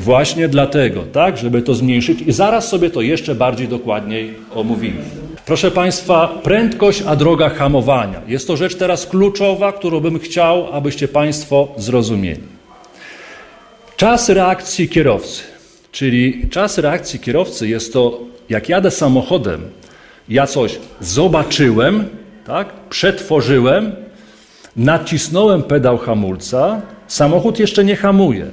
Właśnie 0.00 0.48
dlatego, 0.48 1.02
tak, 1.12 1.36
żeby 1.38 1.62
to 1.62 1.74
zmniejszyć 1.74 2.20
i 2.26 2.32
zaraz 2.32 2.68
sobie 2.68 2.90
to 2.90 3.00
jeszcze 3.00 3.34
bardziej 3.34 3.68
dokładniej 3.68 4.34
omówimy. 4.54 5.23
Proszę 5.46 5.70
Państwa, 5.70 6.28
prędkość, 6.42 7.02
a 7.06 7.16
droga 7.16 7.48
hamowania. 7.48 8.20
Jest 8.28 8.46
to 8.46 8.56
rzecz 8.56 8.76
teraz 8.76 9.06
kluczowa, 9.06 9.72
którą 9.72 10.00
bym 10.00 10.18
chciał, 10.18 10.72
abyście 10.72 11.08
Państwo 11.08 11.68
zrozumieli. 11.76 12.42
Czas 13.96 14.28
reakcji 14.28 14.88
kierowcy, 14.88 15.42
czyli 15.92 16.48
czas 16.50 16.78
reakcji 16.78 17.20
kierowcy 17.20 17.68
jest 17.68 17.92
to, 17.92 18.20
jak 18.48 18.68
jadę 18.68 18.90
samochodem, 18.90 19.60
ja 20.28 20.46
coś 20.46 20.78
zobaczyłem, 21.00 22.08
tak, 22.46 22.68
przetworzyłem, 22.90 23.92
nacisnąłem 24.76 25.62
pedał 25.62 25.98
hamulca, 25.98 26.82
samochód 27.06 27.58
jeszcze 27.58 27.84
nie 27.84 27.96
hamuje. 27.96 28.46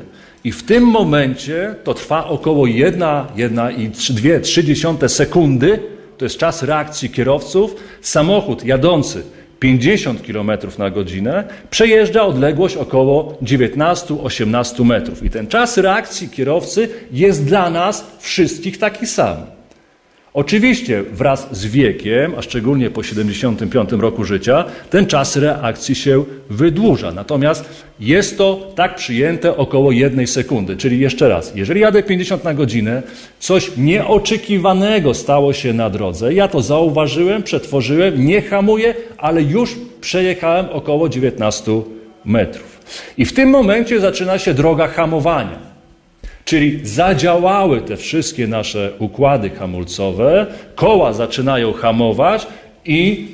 I 0.44 0.52
w 0.52 0.64
tym 0.64 0.84
momencie 0.84 1.76
to 1.84 1.94
trwa 1.94 2.28
około 2.28 2.68
1, 2.68 3.04
1 3.36 3.72
i 3.78 3.90
2, 3.90 4.40
3 4.40 4.64
sekundy, 5.08 5.80
to 6.22 6.26
jest 6.26 6.38
czas 6.38 6.64
reakcji 6.64 7.10
kierowców, 7.10 7.76
samochód 8.02 8.66
jadący 8.66 9.24
50 9.60 10.22
km 10.28 10.52
na 10.78 10.90
godzinę 10.90 11.44
przejeżdża 11.70 12.24
odległość 12.24 12.78
około 12.78 13.38
19-18 13.44 14.86
metrów. 14.86 15.24
I 15.24 15.30
ten 15.30 15.48
czas 15.48 15.78
reakcji 15.78 16.30
kierowcy 16.30 16.90
jest 17.12 17.46
dla 17.46 17.70
nas 17.70 18.06
wszystkich 18.20 18.78
taki 18.78 19.08
sam. 19.08 19.38
Oczywiście 20.34 21.04
wraz 21.04 21.48
z 21.52 21.66
wiekiem, 21.66 22.34
a 22.38 22.42
szczególnie 22.42 22.90
po 22.90 23.04
75 23.04 23.92
roku 23.92 24.24
życia, 24.24 24.66
ten 24.90 25.08
czas 25.08 25.36
reakcji 25.36 25.96
się 25.96 26.24
wydłuża. 26.50 27.12
Natomiast 27.12 27.86
jest 28.00 28.38
to 28.38 28.72
tak 28.76 28.96
przyjęte 28.96 29.58
około 29.58 29.92
jednej 29.92 30.28
sekundy. 30.28 30.78
Czyli 30.78 31.00
jeszcze 31.00 31.30
raz, 31.30 31.56
jeżeli 31.56 31.82
jadę 31.82 32.04
50 32.04 32.44
na 32.44 32.54
godzinę, 32.54 33.04
coś 33.40 33.72
nieoczekiwanego 33.78 35.14
stało 35.14 35.54
się 35.54 35.74
na 35.74 35.90
drodze, 35.90 36.34
ja 36.34 36.48
to 36.48 36.62
zauważyłem, 36.62 37.44
przetworzyłem, 37.44 38.26
nie 38.26 38.42
hamuję, 38.42 38.94
ale 39.18 39.42
już 39.42 39.76
przejechałem 40.02 40.66
około 40.70 41.10
19 41.10 41.72
metrów. 42.26 42.80
I 43.18 43.26
w 43.26 43.34
tym 43.34 43.50
momencie 43.50 44.00
zaczyna 44.00 44.40
się 44.40 44.54
droga 44.54 44.88
hamowania. 44.88 45.71
Czyli 46.46 46.80
zadziałały 46.84 47.82
te 47.82 47.98
wszystkie 47.98 48.48
nasze 48.48 48.92
układy 49.00 49.50
hamulcowe, 49.50 50.46
koła 50.76 51.14
zaczynają 51.14 51.74
hamować 51.74 52.48
i 52.86 53.28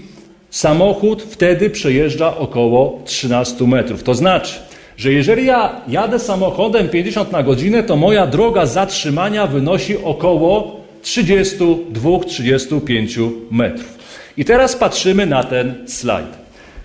samochód 0.49 1.23
wtedy 1.23 1.69
przejeżdża 1.69 2.37
około 2.37 3.01
13 3.05 3.67
metrów. 3.67 4.03
To 4.03 4.13
znaczy, 4.13 4.53
że 4.97 5.13
jeżeli 5.13 5.45
ja 5.45 5.81
jadę 5.87 6.19
samochodem 6.19 6.89
50 6.89 7.31
na 7.31 7.43
godzinę, 7.43 7.83
to 7.83 7.95
moja 7.95 8.27
droga 8.27 8.65
zatrzymania 8.65 9.47
wynosi 9.47 9.97
około 10.03 10.81
32-35 11.03 13.29
metrów. 13.51 13.97
I 14.37 14.45
teraz 14.45 14.75
patrzymy 14.75 15.25
na 15.25 15.43
ten 15.43 15.87
slajd. 15.87 16.27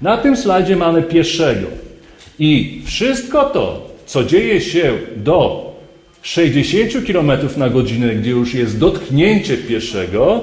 Na 0.02 0.17
tym 0.17 0.37
slajdzie 0.37 0.76
mamy 0.76 1.02
pieszego. 1.02 1.67
I 2.38 2.83
wszystko 2.85 3.45
to, 3.45 3.91
co 4.07 4.25
dzieje 4.25 4.61
się 4.61 4.93
do 5.17 5.72
60 6.23 7.07
km 7.07 7.33
na 7.57 7.69
godzinę, 7.69 8.14
gdzie 8.14 8.31
już 8.31 8.55
jest 8.55 8.79
dotknięcie 8.79 9.57
pieszego, 9.57 10.41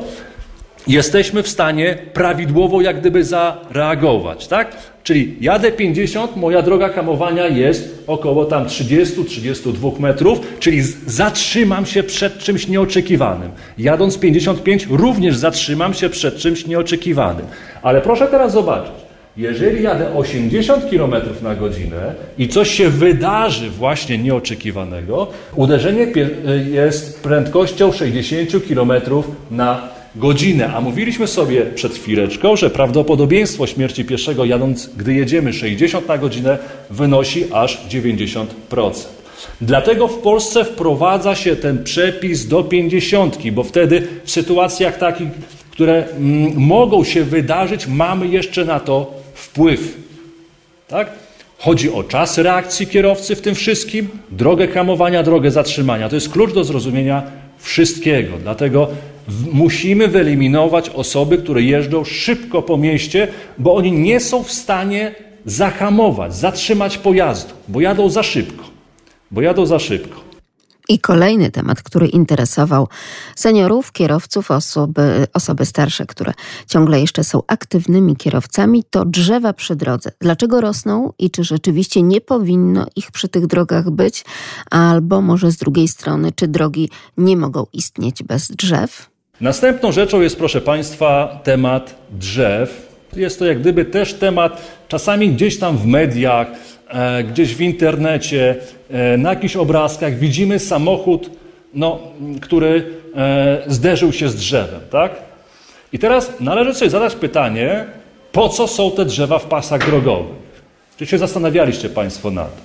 jesteśmy 0.87 1.43
w 1.43 1.47
stanie 1.47 1.97
prawidłowo 2.13 2.81
jak 2.81 2.99
gdyby 2.99 3.23
zareagować, 3.23 4.47
tak? 4.47 4.77
Czyli 5.03 5.35
jadę 5.41 5.71
50, 5.71 6.35
moja 6.35 6.61
droga 6.61 6.89
hamowania 6.89 7.47
jest 7.47 8.03
około 8.07 8.45
tam 8.45 8.65
30-32 8.65 9.99
metrów, 9.99 10.39
czyli 10.59 10.81
zatrzymam 11.07 11.85
się 11.85 12.03
przed 12.03 12.39
czymś 12.39 12.67
nieoczekiwanym. 12.67 13.51
Jadąc 13.77 14.17
55 14.17 14.87
również 14.89 15.37
zatrzymam 15.37 15.93
się 15.93 16.09
przed 16.09 16.37
czymś 16.37 16.65
nieoczekiwanym. 16.67 17.45
Ale 17.81 18.01
proszę 18.01 18.27
teraz 18.27 18.53
zobaczyć, 18.53 18.93
jeżeli 19.37 19.83
jadę 19.83 20.15
80 20.15 20.89
km 20.89 21.15
na 21.41 21.55
godzinę 21.55 22.15
i 22.37 22.47
coś 22.47 22.69
się 22.69 22.89
wydarzy 22.89 23.69
właśnie 23.69 24.17
nieoczekiwanego, 24.17 25.27
uderzenie 25.55 26.07
jest 26.71 27.23
prędkością 27.23 27.91
60 27.91 28.51
km 28.67 28.91
na 29.51 29.89
godzinę. 30.15 30.73
A 30.75 30.81
mówiliśmy 30.81 31.27
sobie 31.27 31.65
przed 31.65 31.93
chwileczką, 31.93 32.55
że 32.55 32.69
prawdopodobieństwo 32.69 33.67
śmierci 33.67 34.05
pieszego 34.05 34.45
jadąc, 34.45 34.89
gdy 34.97 35.13
jedziemy 35.13 35.53
60 35.53 36.07
na 36.07 36.17
godzinę, 36.17 36.57
wynosi 36.89 37.45
aż 37.53 37.87
90%. 37.89 38.45
Dlatego 39.61 40.07
w 40.07 40.17
Polsce 40.17 40.65
wprowadza 40.65 41.35
się 41.35 41.55
ten 41.55 41.83
przepis 41.83 42.47
do 42.47 42.63
50, 42.63 43.51
bo 43.51 43.63
wtedy 43.63 44.07
w 44.23 44.31
sytuacjach 44.31 44.97
takich, 44.97 45.27
które 45.71 46.05
mm, 46.07 46.53
mogą 46.57 47.03
się 47.03 47.23
wydarzyć, 47.23 47.87
mamy 47.87 48.27
jeszcze 48.27 48.65
na 48.65 48.79
to 48.79 49.18
wpływ. 49.39 49.97
Tak? 50.87 51.11
Chodzi 51.59 51.91
o 51.91 52.03
czas 52.03 52.37
reakcji 52.37 52.87
kierowcy 52.87 53.35
w 53.35 53.41
tym 53.41 53.55
wszystkim, 53.55 54.09
drogę 54.31 54.67
hamowania, 54.67 55.23
drogę 55.23 55.51
zatrzymania. 55.51 56.09
To 56.09 56.15
jest 56.15 56.29
klucz 56.29 56.53
do 56.53 56.63
zrozumienia 56.63 57.23
wszystkiego. 57.57 58.37
Dlatego 58.43 58.87
musimy 59.51 60.07
wyeliminować 60.07 60.89
osoby, 60.89 61.37
które 61.37 61.61
jeżdżą 61.61 62.03
szybko 62.03 62.61
po 62.61 62.77
mieście, 62.77 63.27
bo 63.57 63.75
oni 63.75 63.91
nie 63.91 64.19
są 64.19 64.43
w 64.43 64.51
stanie 64.51 65.15
zahamować, 65.45 66.35
zatrzymać 66.35 66.97
pojazdu, 66.97 67.53
bo 67.67 67.81
jadą 67.81 68.09
za 68.09 68.23
szybko. 68.23 68.63
Bo 69.31 69.41
jadą 69.41 69.65
za 69.65 69.79
szybko. 69.79 70.28
I 70.89 70.99
kolejny 70.99 71.51
temat, 71.51 71.81
który 71.81 72.07
interesował 72.07 72.87
seniorów, 73.35 73.91
kierowców, 73.91 74.51
osoby, 74.51 75.27
osoby 75.33 75.65
starsze, 75.65 76.05
które 76.05 76.33
ciągle 76.67 77.01
jeszcze 77.01 77.23
są 77.23 77.41
aktywnymi 77.47 78.15
kierowcami, 78.15 78.83
to 78.89 79.05
drzewa 79.05 79.53
przy 79.53 79.75
drodze. 79.75 80.11
Dlaczego 80.21 80.61
rosną 80.61 81.13
i 81.19 81.31
czy 81.31 81.43
rzeczywiście 81.43 82.01
nie 82.01 82.21
powinno 82.21 82.85
ich 82.95 83.11
przy 83.11 83.27
tych 83.27 83.47
drogach 83.47 83.89
być? 83.89 84.25
Albo 84.71 85.21
może 85.21 85.51
z 85.51 85.57
drugiej 85.57 85.87
strony, 85.87 86.31
czy 86.31 86.47
drogi 86.47 86.89
nie 87.17 87.37
mogą 87.37 87.65
istnieć 87.73 88.23
bez 88.23 88.51
drzew? 88.51 89.09
Następną 89.41 89.91
rzeczą 89.91 90.21
jest, 90.21 90.37
proszę 90.37 90.61
Państwa, 90.61 91.41
temat 91.43 91.95
drzew. 92.11 92.89
Jest 93.15 93.39
to 93.39 93.45
jak 93.45 93.59
gdyby 93.59 93.85
też 93.85 94.13
temat 94.13 94.61
czasami 94.87 95.29
gdzieś 95.29 95.59
tam 95.59 95.77
w 95.77 95.85
mediach, 95.85 96.47
gdzieś 97.31 97.55
w 97.55 97.61
internecie, 97.61 98.55
e, 98.89 99.17
na 99.17 99.29
jakichś 99.29 99.55
obrazkach 99.55 100.19
widzimy 100.19 100.59
samochód, 100.59 101.29
no, 101.73 101.99
który 102.41 102.83
e, 103.15 103.61
zderzył 103.67 104.13
się 104.13 104.29
z 104.29 104.35
drzewem, 104.35 104.79
tak? 104.91 105.11
I 105.93 105.99
teraz 105.99 106.33
należy 106.39 106.73
sobie 106.73 106.91
zadać 106.91 107.15
pytanie, 107.15 107.85
po 108.31 108.49
co 108.49 108.67
są 108.67 108.91
te 108.91 109.05
drzewa 109.05 109.39
w 109.39 109.45
pasach 109.45 109.85
drogowych? 109.85 110.39
Czy 110.97 111.05
się 111.05 111.17
zastanawialiście 111.17 111.89
Państwo 111.89 112.31
nad 112.31 112.55
tym? 112.55 112.63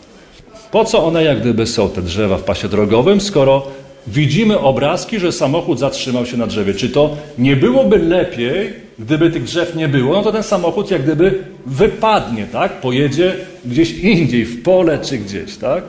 Po 0.70 0.84
co 0.84 1.04
one 1.04 1.24
jak 1.24 1.40
gdyby 1.40 1.66
są, 1.66 1.88
te 1.88 2.02
drzewa 2.02 2.36
w 2.36 2.42
pasie 2.42 2.68
drogowym, 2.68 3.20
skoro 3.20 3.66
widzimy 4.06 4.58
obrazki, 4.58 5.18
że 5.18 5.32
samochód 5.32 5.78
zatrzymał 5.78 6.26
się 6.26 6.36
na 6.36 6.46
drzewie? 6.46 6.74
Czy 6.74 6.88
to 6.88 7.16
nie 7.38 7.56
byłoby 7.56 7.98
lepiej, 7.98 8.72
gdyby 8.98 9.30
tych 9.30 9.44
drzew 9.44 9.74
nie 9.74 9.88
było? 9.88 10.14
No 10.14 10.22
to 10.22 10.32
ten 10.32 10.42
samochód 10.42 10.90
jak 10.90 11.02
gdyby 11.02 11.44
wypadnie, 11.66 12.46
tak? 12.52 12.80
Pojedzie 12.80 13.36
gdzieś 13.66 13.98
indziej, 13.98 14.44
w 14.44 14.62
pole 14.62 14.98
czy 14.98 15.18
gdzieś, 15.18 15.56
tak? 15.56 15.84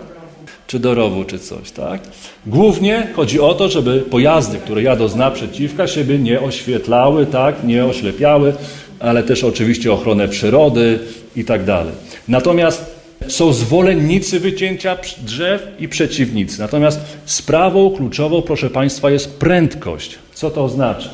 Czy 0.67 0.79
do 0.79 0.95
rowu, 0.95 1.23
czy 1.23 1.39
coś, 1.39 1.71
tak? 1.71 2.01
Głównie 2.45 3.07
chodzi 3.15 3.39
o 3.39 3.53
to, 3.53 3.69
żeby 3.69 3.99
pojazdy, 3.99 4.57
które 4.57 4.81
jadą 4.81 5.07
z 5.07 5.15
naprzeciwka, 5.15 5.87
siebie 5.87 6.19
nie 6.19 6.41
oświetlały, 6.41 7.25
tak? 7.25 7.63
Nie 7.63 7.85
oślepiały, 7.85 8.53
ale 8.99 9.23
też 9.23 9.43
oczywiście 9.43 9.93
ochronę 9.93 10.27
przyrody 10.27 10.99
i 11.35 11.45
tak 11.45 11.63
dalej. 11.63 11.93
Natomiast 12.27 12.95
są 13.27 13.53
zwolennicy 13.53 14.39
wycięcia 14.39 14.97
drzew 15.21 15.67
i 15.79 15.87
przeciwnicy. 15.87 16.59
Natomiast 16.59 16.99
sprawą 17.25 17.91
kluczową, 17.91 18.41
proszę 18.41 18.69
Państwa, 18.69 19.11
jest 19.11 19.39
prędkość. 19.39 20.17
Co 20.33 20.49
to 20.49 20.63
oznacza? 20.63 21.09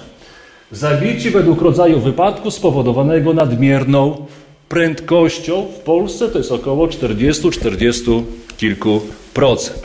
Zabici 0.72 1.30
według 1.30 1.62
rodzaju 1.62 2.00
wypadku 2.00 2.52
spowodowanego 2.52 3.34
nadmierną 3.34 4.26
prędkością 4.72 5.66
w 5.66 5.80
Polsce 5.80 6.30
to 6.30 6.38
jest 6.38 6.52
około 6.52 6.88
40-40 6.88 8.24
kilku 8.58 9.02
procent. 9.34 9.80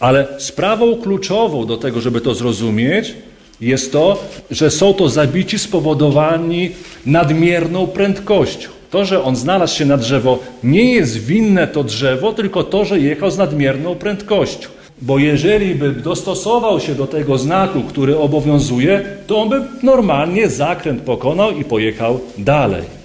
Ale 0.00 0.26
sprawą 0.38 0.96
kluczową 0.96 1.66
do 1.66 1.76
tego, 1.76 2.00
żeby 2.00 2.20
to 2.20 2.34
zrozumieć, 2.34 3.14
jest 3.60 3.92
to, 3.92 4.24
że 4.50 4.70
są 4.70 4.94
to 4.94 5.08
zabici 5.08 5.58
spowodowani 5.58 6.70
nadmierną 7.06 7.86
prędkością. 7.86 8.68
To, 8.90 9.04
że 9.04 9.24
on 9.24 9.36
znalazł 9.36 9.76
się 9.76 9.84
na 9.84 9.96
drzewo, 9.96 10.38
nie 10.62 10.94
jest 10.94 11.18
winne 11.18 11.66
to 11.66 11.84
drzewo, 11.84 12.32
tylko 12.32 12.64
to, 12.64 12.84
że 12.84 13.00
jechał 13.00 13.30
z 13.30 13.38
nadmierną 13.38 13.94
prędkością. 13.94 14.68
Bo 15.02 15.18
jeżeli 15.18 15.74
by 15.74 15.92
dostosował 15.92 16.80
się 16.80 16.94
do 16.94 17.06
tego 17.06 17.38
znaku, 17.38 17.80
który 17.80 18.18
obowiązuje, 18.18 19.04
to 19.26 19.42
on 19.42 19.48
by 19.48 19.62
normalnie 19.82 20.48
zakręt 20.48 21.02
pokonał 21.02 21.50
i 21.50 21.64
pojechał 21.64 22.20
dalej. 22.38 23.03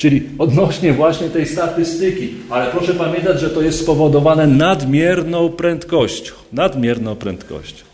Czyli 0.00 0.28
odnośnie 0.38 0.92
właśnie 0.92 1.28
tej 1.28 1.46
statystyki, 1.46 2.34
ale 2.50 2.70
proszę 2.70 2.94
pamiętać, 2.94 3.40
że 3.40 3.50
to 3.50 3.62
jest 3.62 3.80
spowodowane 3.80 4.46
nadmierną 4.46 5.48
prędkością. 5.48 6.32
Nadmierną 6.52 7.16
prędkością. 7.16 7.84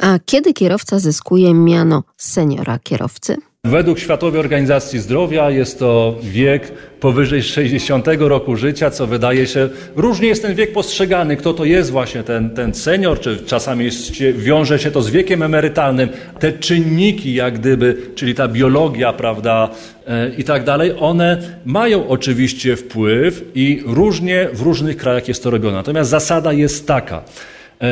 A 0.00 0.18
kiedy 0.26 0.52
kierowca 0.52 0.98
zyskuje 0.98 1.54
miano 1.54 2.02
seniora 2.16 2.78
kierowcy? 2.78 3.36
Według 3.66 3.98
Światowej 3.98 4.40
Organizacji 4.40 4.98
Zdrowia 4.98 5.50
jest 5.50 5.78
to 5.78 6.16
wiek 6.22 6.72
powyżej 7.00 7.42
60 7.42 8.06
roku 8.18 8.56
życia, 8.56 8.90
co 8.90 9.06
wydaje 9.06 9.46
się, 9.46 9.68
różnie 9.96 10.28
jest 10.28 10.42
ten 10.42 10.54
wiek 10.54 10.72
postrzegany, 10.72 11.36
kto 11.36 11.54
to 11.54 11.64
jest 11.64 11.90
właśnie 11.90 12.22
ten, 12.22 12.50
ten 12.50 12.74
senior, 12.74 13.20
czy 13.20 13.38
czasami 13.38 13.84
jest, 13.84 14.12
wiąże 14.36 14.78
się 14.78 14.90
to 14.90 15.02
z 15.02 15.10
wiekiem 15.10 15.42
emerytalnym. 15.42 16.08
Te 16.38 16.52
czynniki, 16.52 17.34
jak 17.34 17.58
gdyby, 17.58 17.96
czyli 18.14 18.34
ta 18.34 18.48
biologia, 18.48 19.12
prawda, 19.12 19.68
e, 20.06 20.30
i 20.38 20.44
tak 20.44 20.64
dalej, 20.64 20.92
one 20.98 21.38
mają 21.64 22.08
oczywiście 22.08 22.76
wpływ 22.76 23.44
i 23.54 23.82
różnie 23.86 24.48
w 24.52 24.62
różnych 24.62 24.96
krajach 24.96 25.28
jest 25.28 25.42
to 25.42 25.50
robione. 25.50 25.76
Natomiast 25.76 26.10
zasada 26.10 26.52
jest 26.52 26.86
taka, 26.86 27.24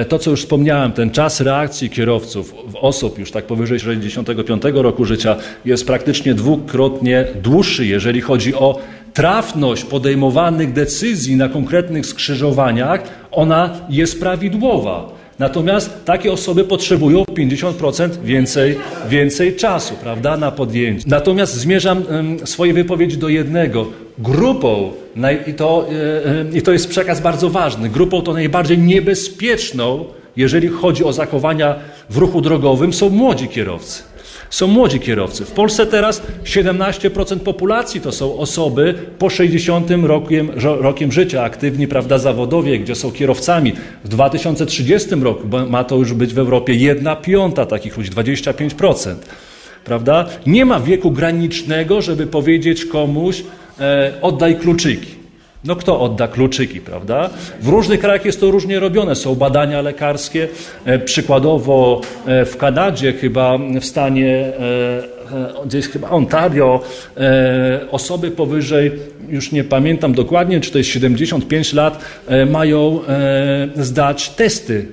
to, 0.09 0.19
co 0.19 0.31
już 0.31 0.41
wspomniałem, 0.41 0.93
ten 0.93 1.11
czas 1.11 1.41
reakcji 1.41 1.91
kierowców, 1.91 2.55
osób 2.81 3.19
już 3.19 3.31
tak 3.31 3.45
powyżej 3.45 3.81
65 3.81 4.63
roku 4.75 5.05
życia 5.05 5.37
jest 5.65 5.87
praktycznie 5.87 6.35
dwukrotnie 6.35 7.27
dłuższy, 7.43 7.87
jeżeli 7.87 8.21
chodzi 8.21 8.55
o 8.55 8.79
trafność 9.15 9.85
podejmowanych 9.85 10.73
decyzji 10.73 11.37
na 11.37 11.49
konkretnych 11.49 12.07
skrzyżowaniach, 12.07 13.01
ona 13.31 13.71
jest 13.89 14.21
prawidłowa. 14.21 15.14
Natomiast 15.39 16.05
takie 16.05 16.33
osoby 16.33 16.65
potrzebują 16.65 17.23
50% 17.23 18.09
więcej, 18.25 18.79
więcej 19.09 19.57
czasu, 19.57 19.95
prawda, 20.03 20.37
na 20.37 20.51
podjęcie. 20.51 21.05
Natomiast 21.09 21.55
zmierzam 21.55 22.03
swoje 22.45 22.73
wypowiedzi 22.73 23.19
do 23.19 23.29
jednego. 23.29 23.87
Grupą, 24.19 24.93
i 25.49 25.55
to, 25.55 25.87
e, 25.89 26.55
e, 26.55 26.59
i 26.59 26.63
to 26.63 26.73
jest 26.73 26.89
przekaz 26.89 27.21
bardzo 27.21 27.51
ważny, 27.51 27.89
grupą 27.89 28.23
to 28.23 28.33
najbardziej 28.33 28.79
niebezpieczną, 28.79 30.05
jeżeli 30.37 30.69
chodzi 30.69 31.05
o 31.05 31.13
zachowania 31.13 31.75
w 32.11 32.17
ruchu 32.17 32.41
drogowym, 32.41 32.93
są 32.93 33.11
młodzi 33.11 33.49
kierowcy 33.49 34.14
są 34.51 34.67
młodzi 34.67 35.01
kierowcy. 35.01 35.45
W 35.45 35.51
Polsce 35.51 35.87
teraz 35.87 36.23
17% 36.45 37.39
populacji 37.39 38.01
to 38.01 38.13
są 38.13 38.39
osoby 38.39 38.95
po 39.19 39.31
60 39.31 39.91
rokiem, 40.03 40.51
rokiem 40.63 41.13
życia, 41.13 41.43
aktywni, 41.43 41.89
prawda, 41.89 42.19
zawodowie, 42.19 42.79
gdzie 42.79 42.95
są 42.95 43.13
kierowcami. 43.13 43.73
W 44.05 44.09
2030 44.09 45.15
roku 45.15 45.43
ma 45.69 45.85
to 45.85 45.97
już 45.97 46.13
być 46.13 46.35
w 46.35 46.39
Europie 46.39 46.75
1 46.75 47.17
piąta 47.17 47.67
takich 47.67 47.97
ludzi, 47.97 48.11
25%. 48.11 49.15
Prawda? 49.85 50.27
Nie 50.47 50.65
ma 50.65 50.81
wieku 50.81 51.11
granicznego, 51.11 52.03
żeby 52.03 52.27
powiedzieć 52.27 52.85
komuś, 52.85 53.45
e, 53.81 54.13
oddaj 54.23 54.57
kluczyki. 54.57 55.14
No 55.65 55.77
kto 55.77 56.01
odda 56.01 56.29
kluczyki, 56.29 56.81
prawda? 56.81 57.31
W 57.61 57.69
różnych 57.69 58.01
krajach 58.01 58.25
jest 58.25 58.41
to 58.41 58.51
różnie 58.51 58.81
robione. 58.81 59.15
Są 59.15 59.35
badania 59.35 59.83
lekarskie. 59.83 60.49
E, 60.85 60.99
przykładowo 60.99 62.01
e, 62.27 62.45
w 62.45 62.57
Kanadzie, 62.57 63.13
chyba 63.13 63.59
w 63.81 63.85
stanie 63.85 64.31
e, 64.31 65.15
gdzieś 65.67 65.89
chyba 65.89 66.11
Ontario, 66.11 66.81
osoby 67.91 68.31
powyżej, 68.31 68.93
już 69.29 69.53
nie 69.53 69.65
pamiętam 69.65 70.15
dokładnie, 70.15 70.61
czy 70.61 70.71
to 70.71 70.79
jest 70.79 70.91
75 70.91 71.73
lat, 71.73 72.05
mają 72.47 73.01
zdać 73.77 74.31
testy 74.31 74.87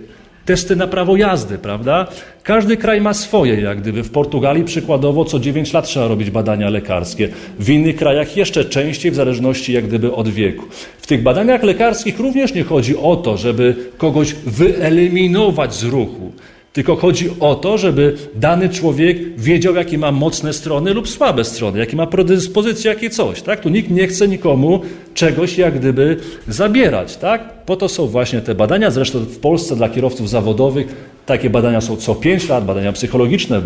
testy 0.46 0.76
na 0.76 0.88
prawo 0.88 1.16
jazdy, 1.16 1.58
prawda? 1.58 2.08
Każdy 2.44 2.78
kraj 2.78 3.02
ma 3.02 3.14
swoje, 3.14 3.62
jak 3.62 3.82
gdyby. 3.82 4.04
W 4.04 4.12
Portugalii 4.12 4.64
przykładowo 4.64 5.26
co 5.26 5.40
9 5.40 5.74
lat 5.74 5.86
trzeba 5.86 6.08
robić 6.08 6.30
badania 6.30 6.70
lekarskie. 6.70 7.30
W 7.60 7.70
innych 7.70 7.96
krajach 7.96 8.38
jeszcze 8.38 8.66
częściej, 8.66 9.12
w 9.12 9.16
zależności 9.16 9.74
jak 9.74 9.88
gdyby 9.88 10.14
od 10.14 10.30
wieku. 10.30 10.66
W 10.98 11.08
tych 11.08 11.24
badaniach 11.24 11.64
lekarskich 11.64 12.20
również 12.20 12.54
nie 12.54 12.64
chodzi 12.64 12.98
o 12.98 13.16
to, 13.16 13.38
żeby 13.38 13.76
kogoś 13.98 14.34
wyeliminować 14.34 15.76
z 15.76 15.84
ruchu. 15.84 16.32
Tylko 16.74 16.96
chodzi 16.96 17.30
o 17.40 17.56
to, 17.56 17.78
żeby 17.78 18.16
dany 18.36 18.70
człowiek 18.70 19.40
wiedział, 19.40 19.76
jakie 19.76 19.98
ma 19.98 20.12
mocne 20.12 20.54
strony 20.54 20.94
lub 20.94 21.10
słabe 21.10 21.44
strony, 21.44 21.80
jakie 21.80 21.98
ma 21.98 22.08
predyspozycje, 22.08 22.90
jakie 22.90 23.10
coś. 23.10 23.42
Tak? 23.42 23.60
Tu 23.60 23.70
nikt 23.70 23.90
nie 23.90 24.08
chce 24.08 24.28
nikomu 24.28 24.82
czegoś 25.14 25.58
jak 25.58 25.80
gdyby 25.80 26.18
zabierać. 26.48 27.18
Tak? 27.18 27.66
Po 27.66 27.76
to 27.76 27.90
są 27.90 28.08
właśnie 28.08 28.42
te 28.42 28.56
badania. 28.56 28.92
Zresztą 28.92 29.20
w 29.20 29.40
Polsce 29.40 29.76
dla 29.76 29.90
kierowców 29.90 30.30
zawodowych 30.30 31.12
takie 31.26 31.50
badania 31.50 31.82
są 31.82 31.96
co 31.96 32.16
5 32.16 32.50
lat, 32.50 32.66
badania 32.66 32.92
psychologiczne, 32.92 33.62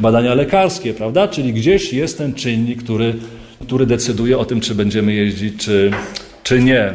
badania 0.00 0.34
lekarskie, 0.34 0.94
prawda? 0.94 1.28
Czyli 1.28 1.52
gdzieś 1.52 1.92
jest 1.92 2.18
ten 2.18 2.34
czynnik, 2.34 2.82
który, 2.82 3.14
który 3.60 3.86
decyduje 3.86 4.38
o 4.38 4.44
tym, 4.44 4.60
czy 4.60 4.74
będziemy 4.74 5.14
jeździć, 5.14 5.64
czy, 5.64 5.90
czy 6.42 6.62
nie. 6.62 6.94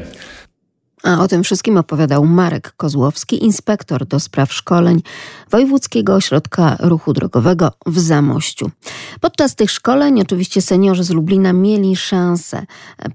A 1.04 1.20
o 1.20 1.28
tym 1.28 1.44
wszystkim 1.44 1.78
opowiadał 1.78 2.26
Marek 2.26 2.74
Kozłowski, 2.78 3.44
inspektor 3.44 4.06
do 4.06 4.20
spraw 4.20 4.54
szkoleń 4.54 5.02
Wojewódzkiego 5.52 6.16
Ośrodka 6.16 6.78
Ruchu 6.80 7.14
Drogowego 7.14 7.72
w 7.86 8.00
Zamościu. 8.00 8.72
Podczas 9.22 9.56
tych 9.56 9.72
szkoleń 9.72 10.22
oczywiście 10.22 10.62
seniorzy 10.62 11.04
z 11.04 11.10
Lublina 11.10 11.54
mieli 11.54 11.96
szansę 11.96 12.66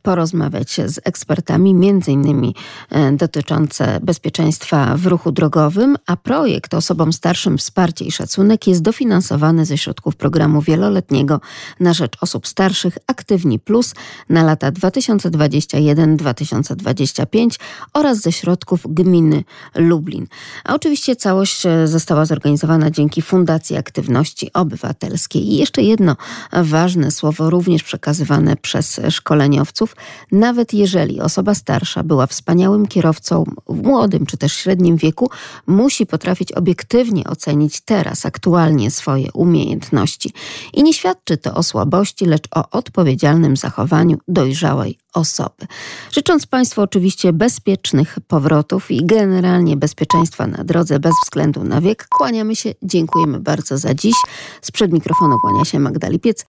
porozmawiać 0.03 0.81
z 0.87 1.01
ekspertami, 1.05 1.75
między 1.75 2.13
innymi 2.13 2.55
e, 2.91 3.13
dotyczące 3.13 4.01
bezpieczeństwa 4.03 4.97
w 4.97 5.07
ruchu 5.07 5.33
drogowym, 5.33 5.97
a 6.07 6.17
projekt 6.17 6.75
Osobom 6.75 7.13
Starszym 7.13 7.59
Wsparcie 7.59 8.05
i 8.05 8.13
Szacunek 8.13 8.67
jest 8.67 8.83
dofinansowany 8.83 9.67
ze 9.67 9.79
środków 9.79 10.17
programu 10.17 10.63
wieloletniego 10.63 11.41
na 11.81 11.93
rzecz 11.93 12.17
osób 12.21 12.47
starszych 12.47 12.99
Aktywni 13.07 13.59
Plus 13.59 13.95
na 14.29 14.45
lata 14.45 14.73
2021-2025 14.73 17.59
oraz 17.93 18.21
ze 18.21 18.33
środków 18.33 18.81
gminy 18.85 19.45
Lublin. 19.75 20.27
A 20.65 20.75
oczywiście 20.75 21.17
całość 21.17 21.67
e, 21.67 21.87
została 21.87 22.27
zorganizowana 22.27 22.91
dzięki 22.91 23.23
Fundacji 23.23 23.77
Aktywności 23.77 24.53
Obywatelskiej. 24.53 25.53
I 25.53 25.57
jeszcze 25.57 25.83
jedno 25.83 26.17
ważne 26.53 27.11
słowo, 27.11 27.51
również 27.51 27.83
przekazywane 27.83 28.57
przez 28.57 29.01
szkoleniowców. 29.11 29.97
Nawet 30.33 30.75
jeżeli 30.75 31.21
osoba 31.21 31.55
starsza 31.55 32.03
była 32.03 32.27
wspaniałym 32.27 32.87
kierowcą 32.87 33.45
w 33.69 33.83
młodym 33.83 34.27
czy 34.27 34.37
też 34.37 34.53
średnim 34.53 34.97
wieku, 34.97 35.31
musi 35.67 36.07
potrafić 36.07 36.53
obiektywnie 36.53 37.25
ocenić 37.25 37.81
teraz, 37.81 38.27
aktualnie 38.27 38.91
swoje 38.91 39.33
umiejętności. 39.33 40.33
I 40.73 40.83
nie 40.83 40.95
świadczy 40.95 41.37
to 41.37 41.55
o 41.55 41.63
słabości, 41.63 42.27
lecz 42.27 42.49
o 42.51 42.71
odpowiedzialnym 42.71 43.57
zachowaniu 43.57 44.19
dojrzałej 44.29 45.04
osoby. 45.15 45.67
Życząc 46.13 46.47
Państwu 46.47 46.83
oczywiście 46.83 47.33
bezpiecznych 47.33 48.19
powrotów 48.29 48.91
i 48.91 49.07
generalnie 49.07 49.77
bezpieczeństwa 49.77 50.47
na 50.47 50.65
drodze 50.65 50.99
bez 50.99 51.13
względu 51.25 51.65
na 51.65 51.81
wiek, 51.81 52.07
kłaniamy 52.09 52.57
się, 52.57 52.75
dziękujemy 52.83 53.41
bardzo 53.41 53.79
za 53.79 53.95
dziś. 53.95 54.15
Sprzed 54.63 54.93
mikrofonu 54.93 55.37
kłania 55.41 55.65
się 55.65 55.79
Magda 55.79 56.09
Lipiec. 56.09 56.43